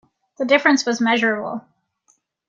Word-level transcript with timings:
The 0.39 0.45
difference 0.45 0.83
was 0.83 0.99
measurable. 0.99 1.63